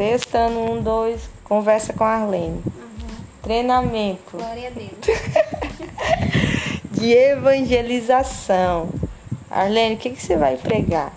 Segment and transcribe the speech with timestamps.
[0.00, 2.62] Testando um, dois, conversa com a Arlene.
[3.42, 4.92] Treinamento Glória a Deus.
[6.92, 8.88] de evangelização.
[9.50, 11.12] Arlene, o que, que você vai pregar?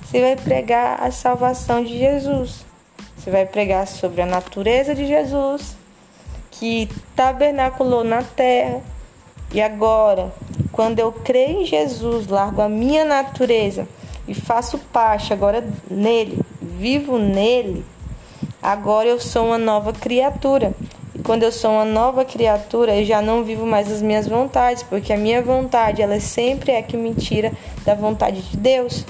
[0.00, 2.64] Você vai pregar a salvação de Jesus.
[3.18, 5.76] Você vai pregar sobre a natureza de Jesus,
[6.52, 8.80] que tabernaculou na terra.
[9.52, 10.32] E agora,
[10.72, 13.86] quando eu creio em Jesus, largo a minha natureza
[14.26, 17.84] e faço parte agora nele, vivo nele,
[18.66, 20.74] agora eu sou uma nova criatura.
[21.14, 24.82] E quando eu sou uma nova criatura, eu já não vivo mais as minhas vontades,
[24.82, 27.52] porque a minha vontade, ela sempre é que me tira
[27.84, 29.04] da vontade de Deus.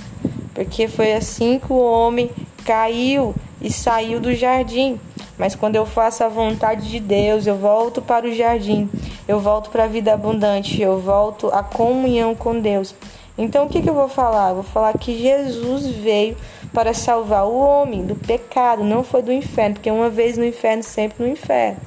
[0.53, 2.31] Porque foi assim que o homem
[2.67, 5.01] caiu e saiu do jardim.
[5.39, 8.91] Mas quando eu faço a vontade de Deus, eu volto para o jardim,
[9.27, 12.95] eu volto para a vida abundante, eu volto à comunhão com Deus.
[13.39, 14.51] Então o que, que eu vou falar?
[14.51, 16.37] Eu vou falar que Jesus veio
[16.73, 20.83] para salvar o homem do pecado, não foi do inferno, porque uma vez no inferno,
[20.83, 21.79] sempre no inferno.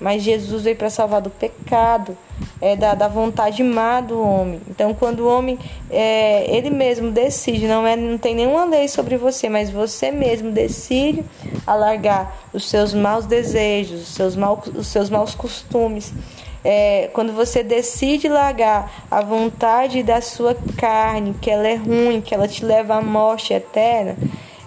[0.00, 2.16] Mas Jesus veio para salvar do pecado,
[2.60, 4.60] é, da, da vontade má do homem.
[4.68, 5.56] Então, quando o homem,
[5.88, 10.50] é, ele mesmo decide, não, é, não tem nenhuma lei sobre você, mas você mesmo
[10.50, 11.24] decide
[11.64, 16.12] alargar os seus maus desejos, os seus, mal, os seus maus costumes.
[16.64, 22.34] É, quando você decide largar a vontade da sua carne, que ela é ruim, que
[22.34, 24.16] ela te leva à morte eterna,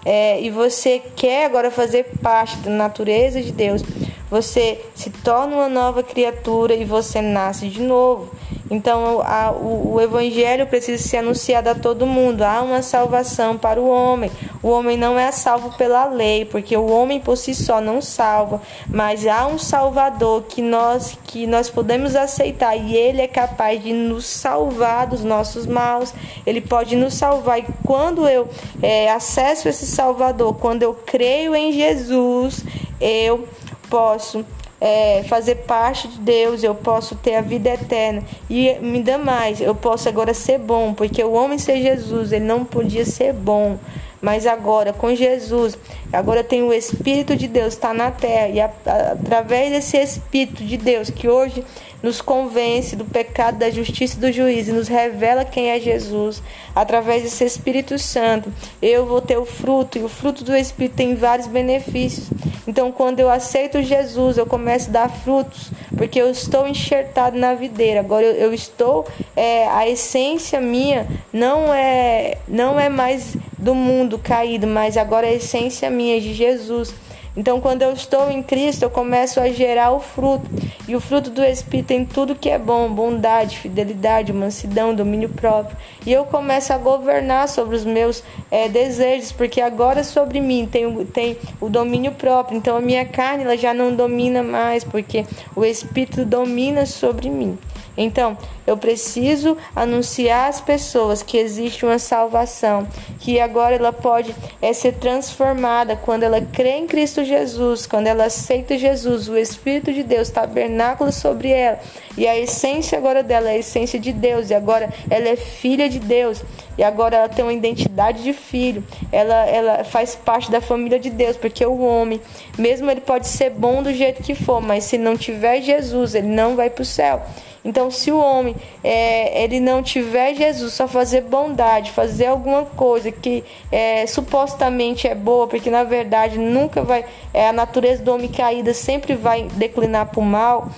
[0.05, 3.81] é, e você quer agora fazer parte da natureza de Deus,
[4.29, 8.31] você se torna uma nova criatura e você nasce de novo.
[8.69, 12.41] Então, a, o, o, evangelho precisa ser anunciado a todo mundo.
[12.41, 14.31] Há uma salvação para o homem.
[14.65, 18.59] O homem não é salvo pela lei, porque o homem por si só não salva,
[18.89, 23.93] mas há um Salvador que nós que nós podemos aceitar e ele é capaz de
[23.93, 26.11] nos salvar dos nossos maus.
[26.47, 28.49] Ele pode nos salvar e quando eu
[28.81, 32.65] é, acesso esse Salvador, quando eu creio em Jesus,
[32.99, 33.47] eu
[33.87, 34.43] posso
[34.81, 38.23] é, fazer parte de Deus, eu posso ter a vida eterna.
[38.49, 42.45] E me dá mais, eu posso agora ser bom, porque o homem ser Jesus, ele
[42.45, 43.77] não podia ser bom.
[44.25, 45.77] Mas agora, com Jesus,
[46.11, 48.47] agora tem o Espírito de Deus, está na terra.
[48.47, 51.63] E a, a, através desse Espírito de Deus, que hoje
[52.01, 56.41] nos convence do pecado, da justiça e do juízo e nos revela quem é Jesus,
[56.73, 61.13] através desse Espírito Santo, eu vou ter o fruto, e o fruto do Espírito tem
[61.13, 62.27] vários benefícios.
[62.67, 67.53] Então, quando eu aceito Jesus, eu começo a dar frutos, porque eu estou enxertado na
[67.53, 67.99] videira.
[67.99, 69.05] Agora eu, eu estou,
[69.35, 75.33] é, a essência minha não é, não é mais do mundo caído, mas agora a
[75.33, 76.93] essência minha é de Jesus.
[77.35, 80.45] Então, quando eu estou em Cristo, eu começo a gerar o fruto.
[80.87, 85.75] E o fruto do Espírito tem tudo que é bom: bondade, fidelidade, mansidão, domínio próprio.
[86.05, 91.05] E eu começo a governar sobre os meus é, desejos, porque agora sobre mim tem,
[91.07, 92.55] tem o domínio próprio.
[92.55, 95.25] Então, a minha carne ela já não domina mais, porque
[95.55, 97.57] o Espírito domina sobre mim.
[97.97, 102.87] Então, eu preciso anunciar às pessoas que existe uma salvação,
[103.19, 108.25] que agora ela pode é, ser transformada quando ela crê em Cristo Jesus, quando ela
[108.25, 111.79] aceita Jesus, o Espírito de Deus tabernáculo sobre ela,
[112.17, 115.87] e a essência agora dela é a essência de Deus, e agora ela é filha
[115.87, 116.43] de Deus,
[116.77, 121.09] e agora ela tem uma identidade de filho, ela, ela faz parte da família de
[121.09, 122.19] Deus, porque o homem,
[122.57, 126.27] mesmo ele pode ser bom do jeito que for, mas se não tiver Jesus, ele
[126.27, 127.21] não vai para o céu.
[127.65, 133.11] Então, se o homem é, ele não tiver Jesus, só fazer bondade, fazer alguma coisa
[133.11, 138.29] que é, supostamente é boa, porque na verdade nunca vai, é, a natureza do homem
[138.29, 140.69] caída sempre vai declinar para o mal.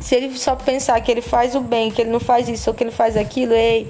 [0.00, 2.74] Se ele só pensar que ele faz o bem, que ele não faz isso ou
[2.74, 3.88] que ele faz aquilo, ei,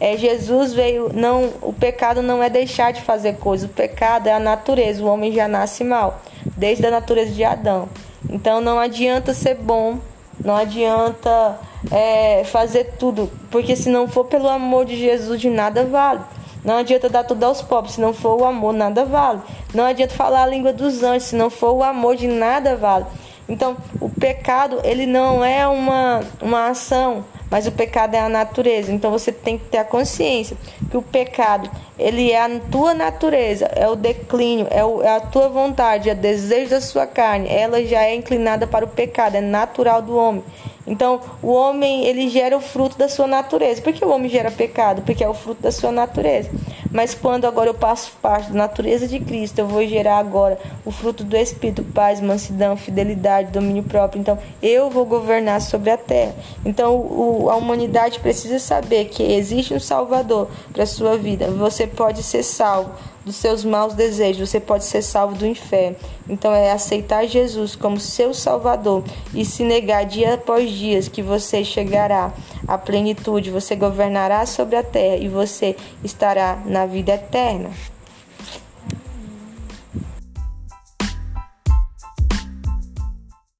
[0.00, 4.32] é, Jesus veio, não, o pecado não é deixar de fazer coisas, o pecado é
[4.32, 6.22] a natureza, o homem já nasce mal,
[6.56, 7.86] desde a natureza de Adão.
[8.30, 9.98] Então não adianta ser bom
[10.46, 11.58] não adianta
[11.90, 16.20] é, fazer tudo, porque se não for pelo amor de Jesus, de nada vale.
[16.64, 19.40] Não adianta dar tudo aos pobres, se não for o amor, nada vale.
[19.74, 23.06] Não adianta falar a língua dos anjos, se não for o amor, de nada vale.
[23.48, 28.92] Então, o pecado, ele não é uma, uma ação, mas o pecado é a natureza.
[28.92, 30.56] Então você tem que ter a consciência
[30.90, 35.20] que o pecado, ele é a tua natureza, é o declínio, é, o, é a
[35.20, 37.48] tua vontade, é o desejo da sua carne.
[37.48, 40.44] Ela já é inclinada para o pecado, é natural do homem.
[40.86, 43.82] Então, o homem, ele gera o fruto da sua natureza.
[43.82, 45.02] Por que o homem gera pecado?
[45.02, 46.48] Porque é o fruto da sua natureza.
[46.96, 50.90] Mas quando agora eu passo parte da natureza de Cristo, eu vou gerar agora o
[50.90, 54.18] fruto do Espírito, paz, mansidão, fidelidade, domínio próprio.
[54.18, 56.34] Então, eu vou governar sobre a terra.
[56.64, 61.50] Então, o, a humanidade precisa saber que existe um Salvador para a sua vida.
[61.50, 62.90] Você pode ser salvo
[63.26, 65.96] dos seus maus desejos, você pode ser salvo do inferno.
[66.28, 69.02] Então é aceitar Jesus como seu Salvador
[69.34, 72.32] e se negar dia após dia que você chegará
[72.66, 77.70] à plenitude, você governará sobre a terra e você estará na vida eterna.